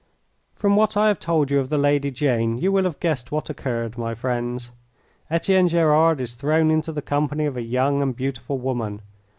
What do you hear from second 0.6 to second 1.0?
what